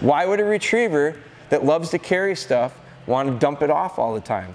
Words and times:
Why 0.00 0.24
would 0.26 0.38
a 0.38 0.44
retriever 0.44 1.16
that 1.50 1.64
loves 1.64 1.90
to 1.90 1.98
carry 1.98 2.36
stuff 2.36 2.78
want 3.06 3.28
to 3.28 3.38
dump 3.38 3.62
it 3.62 3.70
off 3.70 3.98
all 3.98 4.14
the 4.14 4.20
time? 4.20 4.54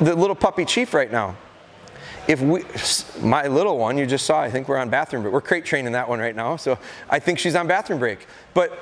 The 0.00 0.14
little 0.14 0.36
puppy 0.36 0.64
chief 0.64 0.94
right 0.94 1.10
now. 1.10 1.36
If 2.28 2.40
we, 2.40 2.64
my 3.22 3.46
little 3.46 3.78
one, 3.78 3.96
you 3.96 4.06
just 4.06 4.26
saw, 4.26 4.40
I 4.40 4.50
think 4.50 4.68
we're 4.68 4.78
on 4.78 4.90
bathroom 4.90 5.22
break. 5.22 5.32
We're 5.32 5.40
crate 5.40 5.64
training 5.64 5.92
that 5.92 6.08
one 6.08 6.18
right 6.18 6.34
now, 6.34 6.56
so 6.56 6.78
I 7.08 7.20
think 7.20 7.38
she's 7.38 7.54
on 7.54 7.68
bathroom 7.68 8.00
break. 8.00 8.26
But 8.52 8.78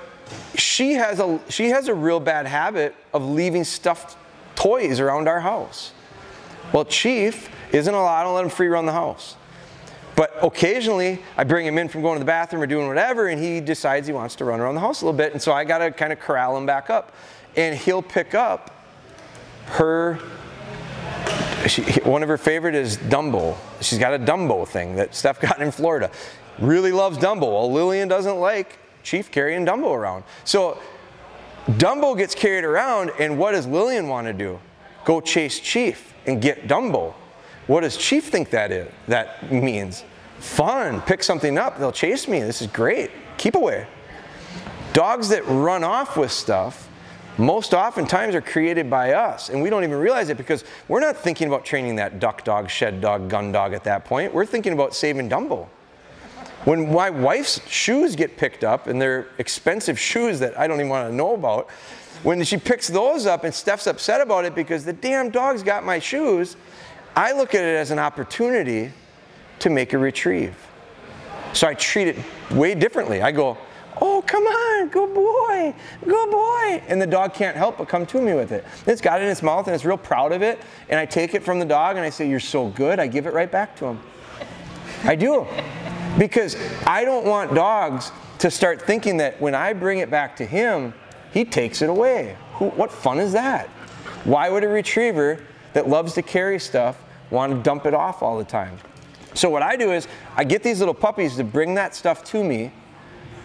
she 0.54 0.92
has 0.92 1.20
a, 1.20 1.38
she 1.50 1.68
has 1.68 1.88
a 1.88 1.94
real 1.94 2.20
bad 2.20 2.46
habit 2.46 2.94
of 3.12 3.24
leaving 3.24 3.64
stuffed 3.64 4.16
toys 4.56 4.98
around 4.98 5.28
our 5.28 5.40
house. 5.40 5.92
Well, 6.72 6.86
Chief 6.86 7.50
isn't 7.72 7.94
allowed, 7.94 8.20
I 8.20 8.24
don't 8.24 8.34
let 8.34 8.44
him 8.44 8.50
free 8.50 8.68
run 8.68 8.86
the 8.86 8.92
house. 8.92 9.36
But 10.16 10.32
occasionally, 10.42 11.20
I 11.36 11.44
bring 11.44 11.66
him 11.66 11.76
in 11.76 11.88
from 11.88 12.02
going 12.02 12.14
to 12.14 12.20
the 12.20 12.24
bathroom 12.24 12.62
or 12.62 12.66
doing 12.66 12.86
whatever, 12.86 13.28
and 13.28 13.42
he 13.42 13.60
decides 13.60 14.06
he 14.06 14.12
wants 14.12 14.36
to 14.36 14.44
run 14.44 14.60
around 14.60 14.76
the 14.76 14.80
house 14.80 15.02
a 15.02 15.04
little 15.04 15.16
bit, 15.16 15.32
and 15.32 15.42
so 15.42 15.52
I 15.52 15.64
gotta 15.64 15.90
kind 15.90 16.12
of 16.12 16.20
corral 16.20 16.56
him 16.56 16.66
back 16.66 16.88
up. 16.88 17.12
And 17.56 17.76
he'll 17.76 18.02
pick 18.02 18.34
up 18.34 18.70
her 19.66 20.18
she, 21.66 21.82
one 22.00 22.22
of 22.22 22.28
her 22.28 22.38
favorite 22.38 22.74
is 22.74 22.96
Dumbo. 22.96 23.56
She's 23.80 23.98
got 23.98 24.14
a 24.14 24.18
Dumbo 24.18 24.66
thing 24.66 24.96
that 24.96 25.14
Steph 25.14 25.40
got 25.40 25.60
in 25.60 25.70
Florida. 25.70 26.10
Really 26.58 26.92
loves 26.92 27.18
Dumbo. 27.18 27.52
Well, 27.52 27.72
Lillian 27.72 28.08
doesn't 28.08 28.38
like 28.38 28.78
Chief 29.02 29.30
carrying 29.30 29.66
Dumbo 29.66 29.94
around. 29.94 30.24
So 30.44 30.78
Dumbo 31.66 32.16
gets 32.16 32.34
carried 32.34 32.64
around, 32.64 33.12
and 33.18 33.38
what 33.38 33.52
does 33.52 33.66
Lillian 33.66 34.08
want 34.08 34.26
to 34.26 34.32
do? 34.32 34.58
Go 35.04 35.20
chase 35.20 35.60
Chief 35.60 36.14
and 36.26 36.40
get 36.40 36.68
Dumbo. 36.68 37.14
What 37.66 37.80
does 37.80 37.96
Chief 37.96 38.24
think 38.24 38.50
that 38.50 38.70
is? 38.70 38.90
That 39.08 39.50
means 39.50 40.04
fun. 40.38 41.00
Pick 41.02 41.22
something 41.22 41.56
up. 41.58 41.78
They'll 41.78 41.92
chase 41.92 42.28
me. 42.28 42.40
This 42.40 42.60
is 42.60 42.68
great. 42.68 43.10
Keep 43.38 43.54
away. 43.54 43.86
Dogs 44.92 45.28
that 45.30 45.46
run 45.46 45.82
off 45.82 46.16
with 46.16 46.30
stuff 46.30 46.88
most 47.38 47.74
oftentimes 47.74 48.34
are 48.34 48.40
created 48.40 48.88
by 48.88 49.12
us 49.12 49.48
and 49.48 49.60
we 49.60 49.70
don't 49.70 49.84
even 49.84 49.98
realize 49.98 50.28
it 50.28 50.36
because 50.36 50.64
we're 50.88 51.00
not 51.00 51.16
thinking 51.16 51.48
about 51.48 51.64
training 51.64 51.96
that 51.96 52.20
duck 52.20 52.44
dog 52.44 52.70
shed 52.70 53.00
dog 53.00 53.28
gun 53.28 53.50
dog 53.50 53.72
at 53.72 53.84
that 53.84 54.04
point. 54.04 54.32
We're 54.32 54.46
thinking 54.46 54.72
about 54.72 54.94
saving 54.94 55.28
dumbo. 55.28 55.66
When 56.64 56.92
my 56.92 57.10
wife's 57.10 57.66
shoes 57.68 58.16
get 58.16 58.36
picked 58.36 58.64
up 58.64 58.86
and 58.86 59.00
they're 59.00 59.26
expensive 59.38 59.98
shoes 59.98 60.38
that 60.40 60.58
i 60.58 60.66
don't 60.66 60.78
even 60.78 60.88
want 60.88 61.08
to 61.10 61.14
know 61.14 61.34
about 61.34 61.70
when 62.22 62.42
she 62.44 62.56
picks 62.56 62.88
those 62.88 63.26
up 63.26 63.44
and 63.44 63.52
steph's 63.52 63.86
upset 63.86 64.20
about 64.20 64.44
it 64.44 64.54
because 64.54 64.84
the 64.84 64.92
damn 64.92 65.30
dog's 65.30 65.62
got 65.62 65.84
my 65.84 65.98
shoes 65.98 66.56
i 67.16 67.32
look 67.32 67.54
at 67.54 67.62
it 67.62 67.76
as 67.76 67.90
an 67.90 67.98
opportunity 67.98 68.92
to 69.58 69.70
make 69.70 69.92
a 69.92 69.98
retrieve. 69.98 70.54
So 71.52 71.66
i 71.66 71.74
treat 71.74 72.08
it 72.08 72.16
way 72.50 72.74
differently. 72.74 73.22
I 73.22 73.32
go 73.32 73.56
Oh, 74.00 74.22
come 74.26 74.44
on, 74.44 74.88
good 74.88 75.14
boy, 75.14 75.74
good 76.04 76.30
boy. 76.30 76.82
And 76.88 77.00
the 77.00 77.06
dog 77.06 77.34
can't 77.34 77.56
help 77.56 77.78
but 77.78 77.88
come 77.88 78.06
to 78.06 78.20
me 78.20 78.34
with 78.34 78.52
it. 78.52 78.64
It's 78.86 79.00
got 79.00 79.20
it 79.20 79.24
in 79.24 79.30
its 79.30 79.42
mouth 79.42 79.66
and 79.66 79.74
it's 79.74 79.84
real 79.84 79.96
proud 79.96 80.32
of 80.32 80.42
it. 80.42 80.60
And 80.88 80.98
I 80.98 81.06
take 81.06 81.34
it 81.34 81.42
from 81.42 81.58
the 81.58 81.64
dog 81.64 81.96
and 81.96 82.04
I 82.04 82.10
say, 82.10 82.28
You're 82.28 82.40
so 82.40 82.68
good. 82.68 82.98
I 82.98 83.06
give 83.06 83.26
it 83.26 83.34
right 83.34 83.50
back 83.50 83.76
to 83.76 83.86
him. 83.86 84.00
I 85.04 85.14
do. 85.14 85.46
Because 86.18 86.56
I 86.86 87.04
don't 87.04 87.26
want 87.26 87.54
dogs 87.54 88.10
to 88.38 88.50
start 88.50 88.82
thinking 88.82 89.16
that 89.18 89.40
when 89.40 89.54
I 89.54 89.72
bring 89.72 89.98
it 89.98 90.10
back 90.10 90.36
to 90.36 90.46
him, 90.46 90.94
he 91.32 91.44
takes 91.44 91.82
it 91.82 91.88
away. 91.88 92.36
Who, 92.54 92.66
what 92.70 92.90
fun 92.90 93.18
is 93.18 93.32
that? 93.32 93.68
Why 94.24 94.48
would 94.48 94.64
a 94.64 94.68
retriever 94.68 95.40
that 95.72 95.88
loves 95.88 96.14
to 96.14 96.22
carry 96.22 96.58
stuff 96.58 97.02
want 97.30 97.52
to 97.52 97.62
dump 97.62 97.86
it 97.86 97.94
off 97.94 98.22
all 98.22 98.38
the 98.38 98.44
time? 98.44 98.78
So, 99.34 99.50
what 99.50 99.62
I 99.62 99.76
do 99.76 99.92
is 99.92 100.06
I 100.36 100.44
get 100.44 100.62
these 100.62 100.78
little 100.78 100.94
puppies 100.94 101.36
to 101.36 101.44
bring 101.44 101.74
that 101.74 101.94
stuff 101.94 102.22
to 102.24 102.42
me 102.44 102.72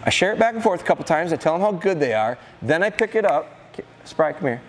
I 0.04 0.10
share 0.10 0.32
it 0.32 0.38
back 0.38 0.54
and 0.54 0.62
forth 0.62 0.80
a 0.80 0.84
couple 0.84 1.04
times. 1.04 1.32
I 1.32 1.36
tell 1.36 1.52
them 1.52 1.62
how 1.62 1.72
good 1.72 2.00
they 2.00 2.14
are. 2.14 2.38
Then 2.62 2.82
I 2.82 2.90
pick 2.90 3.14
it 3.14 3.24
up. 3.24 3.56
Spry, 4.04 4.32
come 4.32 4.42
here. 4.42 4.62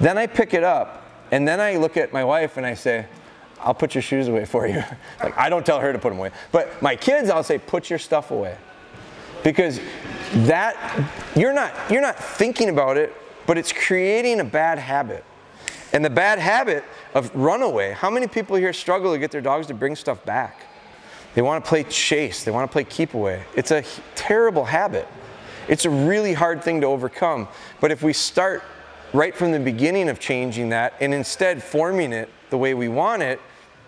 Then 0.00 0.18
I 0.18 0.26
pick 0.26 0.54
it 0.54 0.64
up, 0.64 1.04
and 1.30 1.46
then 1.46 1.60
I 1.60 1.76
look 1.76 1.96
at 1.96 2.12
my 2.12 2.24
wife 2.24 2.56
and 2.56 2.66
I 2.66 2.74
say, 2.74 3.06
I'll 3.60 3.74
put 3.74 3.94
your 3.94 4.02
shoes 4.02 4.28
away 4.28 4.44
for 4.44 4.66
you. 4.66 4.82
like, 5.22 5.36
I 5.38 5.48
don't 5.48 5.64
tell 5.64 5.78
her 5.80 5.92
to 5.92 5.98
put 5.98 6.10
them 6.10 6.18
away. 6.18 6.30
But 6.50 6.82
my 6.82 6.96
kids, 6.96 7.30
I'll 7.30 7.44
say, 7.44 7.58
put 7.58 7.88
your 7.88 7.98
stuff 7.98 8.30
away. 8.30 8.56
Because 9.44 9.80
that, 10.46 10.76
you're 11.36 11.52
not, 11.52 11.74
you're 11.90 12.02
not 12.02 12.16
thinking 12.16 12.68
about 12.68 12.96
it, 12.96 13.14
but 13.46 13.58
it's 13.58 13.72
creating 13.72 14.40
a 14.40 14.44
bad 14.44 14.78
habit. 14.78 15.24
And 15.92 16.04
the 16.04 16.10
bad 16.10 16.38
habit 16.38 16.84
of 17.14 17.34
runaway, 17.34 17.92
how 17.92 18.08
many 18.08 18.26
people 18.26 18.56
here 18.56 18.72
struggle 18.72 19.12
to 19.12 19.18
get 19.18 19.30
their 19.30 19.40
dogs 19.40 19.66
to 19.66 19.74
bring 19.74 19.94
stuff 19.94 20.24
back? 20.24 20.64
They 21.34 21.42
want 21.42 21.64
to 21.64 21.68
play 21.68 21.84
chase, 21.84 22.44
they 22.44 22.50
want 22.50 22.70
to 22.70 22.72
play 22.72 22.84
keep 22.84 23.14
away. 23.14 23.44
It's 23.56 23.70
a 23.70 23.84
terrible 24.14 24.64
habit. 24.64 25.08
It's 25.68 25.84
a 25.84 25.90
really 25.90 26.34
hard 26.34 26.62
thing 26.62 26.80
to 26.80 26.86
overcome. 26.86 27.48
But 27.80 27.90
if 27.90 28.02
we 28.02 28.12
start 28.12 28.62
right 29.12 29.34
from 29.34 29.52
the 29.52 29.60
beginning 29.60 30.08
of 30.08 30.18
changing 30.18 30.70
that 30.70 30.94
and 31.00 31.14
instead 31.14 31.62
forming 31.62 32.12
it 32.12 32.28
the 32.50 32.58
way 32.58 32.74
we 32.74 32.88
want 32.88 33.22
it, 33.22 33.40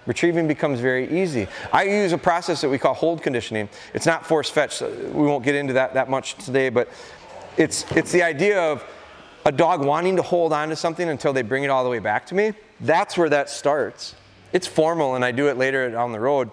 retrieving 0.07 0.47
becomes 0.47 0.81
very 0.81 1.21
easy. 1.21 1.49
I 1.73 1.85
use 1.85 2.13
a 2.13 2.19
process 2.19 2.61
that 2.61 2.69
we 2.69 2.79
call 2.79 2.95
hold 2.95 3.23
conditioning. 3.23 3.69
It's 3.93 4.07
not 4.07 4.27
force 4.27 4.51
fetch. 4.51 4.77
So 4.77 4.91
we 5.13 5.27
won't 5.27 5.45
get 5.45 5.55
into 5.55 5.73
that 5.75 5.95
that 5.95 6.09
much 6.09 6.35
today, 6.35 6.69
but 6.69 6.89
it's 7.57 7.91
it's 7.93 8.13
the 8.13 8.23
idea 8.23 8.61
of 8.61 8.85
a 9.47 9.53
dog 9.53 9.85
wanting 9.85 10.17
to 10.17 10.23
hold 10.23 10.53
on 10.53 10.71
to 10.71 10.77
something 10.77 11.09
until 11.09 11.33
they 11.33 11.43
bring 11.43 11.65
it 11.65 11.71
all 11.71 11.85
the 11.85 11.91
way 11.91 11.99
back 11.99 12.27
to 12.27 12.35
me. 12.35 12.53
That's 12.81 13.19
where 13.19 13.29
that 13.29 13.51
starts. 13.51 14.15
It's 14.53 14.67
formal 14.67 15.17
and 15.17 15.25
I 15.25 15.33
do 15.33 15.49
it 15.49 15.59
later 15.59 15.91
down 15.91 16.13
the 16.13 16.21
road 16.21 16.51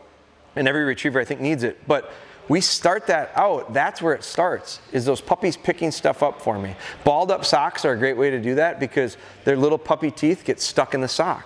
and 0.56 0.68
every 0.68 0.84
retriever 0.84 1.20
I 1.20 1.26
think 1.26 1.42
needs 1.42 1.64
it. 1.64 1.80
But 1.88 2.12
we 2.48 2.60
start 2.60 3.08
that 3.08 3.32
out. 3.36 3.74
That's 3.74 4.02
where 4.02 4.14
it 4.14 4.24
starts. 4.24 4.82
Is 4.92 5.06
those 5.06 5.22
puppies 5.22 5.56
picking 5.56 5.92
stuff 5.92 6.22
up 6.22 6.42
for 6.42 6.60
me? 6.60 6.76
Balled 7.04 7.32
up 7.32 7.46
socks 7.46 7.86
are 7.86 7.94
a 7.94 7.98
great 7.98 8.18
way 8.18 8.30
to 8.30 8.42
do 8.42 8.56
that 8.56 8.80
because 8.80 9.16
their 9.46 9.56
little 9.56 9.78
puppy 9.78 10.12
teeth 10.12 10.44
get 10.44 10.60
stuck 10.60 10.94
in 10.94 11.02
the 11.02 11.08
sock, 11.08 11.46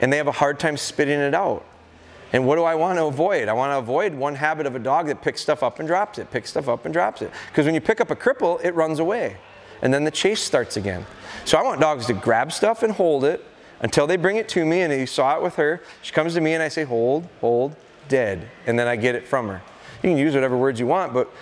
and 0.00 0.12
they 0.12 0.16
have 0.16 0.26
a 0.26 0.32
hard 0.32 0.58
time 0.58 0.76
spitting 0.76 1.20
it 1.20 1.34
out. 1.34 1.64
And 2.32 2.46
what 2.46 2.56
do 2.56 2.64
I 2.64 2.74
want 2.74 2.98
to 2.98 3.04
avoid? 3.04 3.48
I 3.48 3.52
want 3.52 3.72
to 3.72 3.78
avoid 3.78 4.14
one 4.14 4.34
habit 4.34 4.66
of 4.66 4.74
a 4.74 4.78
dog 4.78 5.06
that 5.08 5.20
picks 5.20 5.42
stuff 5.42 5.62
up 5.62 5.78
and 5.78 5.86
drops 5.86 6.18
it, 6.18 6.30
picks 6.30 6.50
stuff 6.50 6.66
up 6.68 6.86
and 6.86 6.92
drops 6.92 7.20
it. 7.20 7.30
Because 7.48 7.66
when 7.66 7.74
you 7.74 7.80
pick 7.80 8.00
up 8.00 8.10
a 8.10 8.16
cripple, 8.16 8.62
it 8.64 8.74
runs 8.74 8.98
away. 8.98 9.36
And 9.82 9.92
then 9.92 10.04
the 10.04 10.10
chase 10.10 10.40
starts 10.40 10.76
again. 10.76 11.04
So 11.44 11.58
I 11.58 11.62
want 11.62 11.80
dogs 11.80 12.06
to 12.06 12.14
grab 12.14 12.50
stuff 12.50 12.82
and 12.82 12.92
hold 12.92 13.24
it 13.24 13.44
until 13.80 14.06
they 14.06 14.16
bring 14.16 14.36
it 14.36 14.48
to 14.50 14.64
me. 14.64 14.80
And 14.80 14.92
you 14.92 15.06
saw 15.06 15.36
it 15.36 15.42
with 15.42 15.56
her. 15.56 15.82
She 16.00 16.12
comes 16.12 16.34
to 16.34 16.40
me 16.40 16.54
and 16.54 16.62
I 16.62 16.68
say, 16.68 16.84
hold, 16.84 17.28
hold, 17.40 17.76
dead, 18.12 18.46
and 18.66 18.78
then 18.78 18.86
I 18.86 18.96
get 18.96 19.14
it 19.14 19.26
from 19.26 19.48
her. 19.48 19.62
You 20.02 20.10
can 20.10 20.18
use 20.18 20.34
whatever 20.34 20.54
words 20.54 20.78
you 20.78 20.86
want, 20.86 21.14
but 21.14 21.32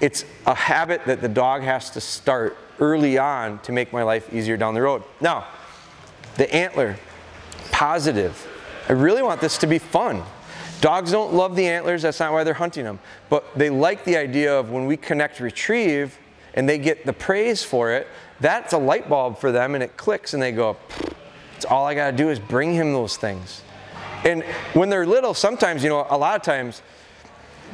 it's 0.00 0.24
a 0.44 0.54
habit 0.56 1.04
that 1.06 1.20
the 1.20 1.28
dog 1.28 1.62
has 1.62 1.88
to 1.90 2.00
start 2.00 2.56
early 2.80 3.16
on 3.16 3.60
to 3.60 3.70
make 3.70 3.92
my 3.92 4.02
life 4.02 4.34
easier 4.34 4.56
down 4.56 4.74
the 4.74 4.82
road. 4.82 5.04
Now, 5.20 5.46
the 6.36 6.52
antler, 6.52 6.96
positive. 7.70 8.44
I 8.88 8.94
really 8.94 9.22
want 9.22 9.40
this 9.40 9.56
to 9.58 9.68
be 9.68 9.78
fun. 9.78 10.24
Dogs 10.80 11.12
don't 11.12 11.32
love 11.32 11.54
the 11.54 11.66
antlers, 11.68 12.02
that's 12.02 12.18
not 12.18 12.32
why 12.32 12.42
they're 12.42 12.54
hunting 12.54 12.82
them. 12.82 12.98
But 13.30 13.44
they 13.56 13.70
like 13.70 14.04
the 14.04 14.16
idea 14.16 14.58
of 14.58 14.70
when 14.70 14.86
we 14.86 14.96
connect 14.96 15.38
retrieve 15.38 16.18
and 16.54 16.68
they 16.68 16.78
get 16.78 17.06
the 17.06 17.12
praise 17.12 17.62
for 17.62 17.92
it, 17.92 18.08
that's 18.40 18.72
a 18.72 18.78
light 18.78 19.08
bulb 19.08 19.38
for 19.38 19.52
them 19.52 19.76
and 19.76 19.84
it 19.84 19.96
clicks 19.96 20.34
and 20.34 20.42
they 20.42 20.50
go, 20.50 20.76
it's 21.54 21.64
all 21.64 21.86
I 21.86 21.94
gotta 21.94 22.16
do 22.16 22.30
is 22.30 22.40
bring 22.40 22.74
him 22.74 22.92
those 22.92 23.16
things. 23.16 23.62
And 24.26 24.42
when 24.74 24.90
they're 24.90 25.06
little, 25.06 25.34
sometimes, 25.34 25.84
you 25.84 25.88
know, 25.88 26.04
a 26.10 26.18
lot 26.18 26.34
of 26.34 26.42
times 26.42 26.82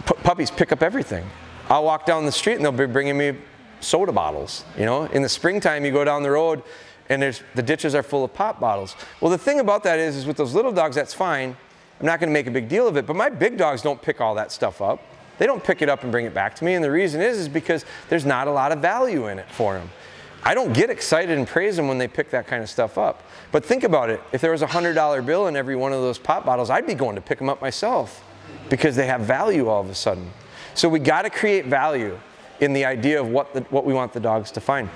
puppies 0.05 0.51
pick 0.51 0.71
up 0.71 0.83
everything. 0.83 1.25
I'll 1.71 1.85
walk 1.85 2.05
down 2.05 2.27
the 2.27 2.33
street 2.33 2.57
and 2.57 2.65
they'll 2.65 2.73
be 2.73 2.85
bringing 2.87 3.17
me 3.17 3.39
soda 3.81 4.13
bottles. 4.13 4.65
You 4.77 4.85
know, 4.85 5.05
in 5.05 5.23
the 5.23 5.31
springtime, 5.31 5.85
you 5.87 5.93
go 5.93 6.05
down 6.05 6.23
the 6.23 6.31
road 6.31 6.63
and 7.09 7.23
there's, 7.23 7.43
the 7.55 7.63
ditches 7.63 7.95
are 7.95 8.03
full 8.03 8.23
of 8.23 8.35
pop 8.35 8.61
bottles. 8.61 8.97
Well, 9.21 9.31
the 9.31 9.39
thing 9.39 9.61
about 9.61 9.83
that 9.85 9.99
is, 9.99 10.15
is 10.15 10.27
with 10.27 10.37
those 10.37 10.55
little 10.55 10.73
dogs, 10.73 10.95
that's 10.95 11.15
fine. 11.15 11.57
I'm 11.99 12.07
not 12.07 12.21
going 12.21 12.29
to 12.29 12.35
make 12.35 12.47
a 12.47 12.51
big 12.51 12.69
deal 12.69 12.87
of 12.87 12.99
it, 12.99 13.07
but 13.07 13.17
my 13.17 13.31
big 13.31 13.57
dogs 13.57 13.81
don't 13.81 14.01
pick 14.01 14.21
all 14.21 14.35
that 14.35 14.53
stuff 14.53 14.83
up. 14.83 15.03
They 15.39 15.47
don't 15.47 15.65
pick 15.65 15.81
it 15.81 15.89
up 15.89 16.03
and 16.03 16.13
bring 16.13 16.27
it 16.27 16.35
back 16.35 16.55
to 16.57 16.65
me, 16.65 16.75
and 16.75 16.85
the 16.85 16.91
reason 16.91 17.21
is, 17.21 17.39
is 17.39 17.49
because 17.49 17.85
there's 18.09 18.27
not 18.27 18.47
a 18.47 18.51
lot 18.51 18.71
of 18.71 18.81
value 18.81 19.29
in 19.29 19.39
it 19.39 19.51
for 19.51 19.75
them. 19.75 19.91
I 20.45 20.55
don't 20.55 20.73
get 20.73 20.91
excited 20.91 21.39
and 21.39 21.47
praise 21.47 21.77
them 21.77 21.87
when 21.87 21.99
they 21.99 22.09
pick 22.09 22.31
that 22.31 22.47
kind 22.47 22.63
of 22.63 22.69
stuff 22.69 22.99
up. 22.99 23.23
But 23.53 23.65
think 23.65 23.85
about 23.85 24.11
it. 24.11 24.21
If 24.33 24.41
there 24.41 24.51
was 24.51 24.63
a 24.63 24.67
$100 24.67 25.25
bill 25.25 25.47
in 25.47 25.57
every 25.57 25.77
one 25.77 25.93
of 25.93 26.03
those 26.03 26.19
pop 26.19 26.45
bottles, 26.45 26.69
I'd 26.69 26.87
be 26.87 26.95
going 26.95 27.15
to 27.15 27.23
pick 27.23 27.39
them 27.39 27.49
up 27.49 27.61
myself 27.61 28.25
because 28.69 28.97
they 28.97 29.07
have 29.07 29.21
value 29.21 29.69
all 29.69 29.81
of 29.81 29.89
a 29.89 29.95
sudden. 29.95 30.31
So 30.75 30.89
we 30.89 30.99
got 30.99 31.23
to 31.23 31.31
create 31.31 31.67
value 31.67 32.19
in 32.61 32.73
the 32.73 32.85
idea 32.85 33.21
of 33.21 33.29
what, 33.29 33.55
the, 33.55 33.61
what 33.63 33.85
we 33.85 33.93
want 33.93 34.13
the 34.13 34.21
dogs 34.21 34.51
to 34.53 34.61
find. 34.61 34.89